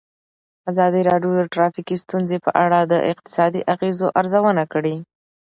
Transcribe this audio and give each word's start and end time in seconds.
ازادي 0.71 1.01
راډیو 1.09 1.31
د 1.35 1.41
ټرافیکي 1.53 1.95
ستونزې 2.03 2.37
په 2.45 2.51
اړه 2.63 2.79
د 2.83 2.93
اقتصادي 3.11 3.61
اغېزو 3.73 4.07
ارزونه 4.19 4.63
کړې. 4.73 4.95